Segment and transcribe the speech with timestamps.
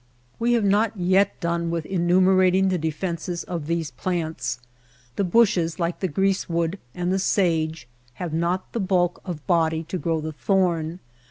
[0.39, 4.59] We have not yet done with enumerating the defenses of these plants.
[5.15, 9.99] The bushes like the greasewood and the sage have not the bulk of body to
[9.99, 11.01] grow the thorn.